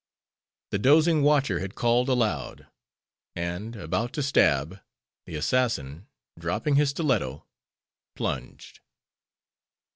The 0.71 0.79
dozing 0.79 1.21
watcher 1.21 1.59
had 1.59 1.75
called 1.75 2.09
aloud; 2.09 2.65
and, 3.35 3.75
about 3.75 4.13
to 4.13 4.23
stab, 4.23 4.81
the 5.27 5.35
assassin, 5.35 6.07
dropping 6.39 6.73
his 6.73 6.89
stiletto, 6.89 7.45
plunged. 8.15 8.79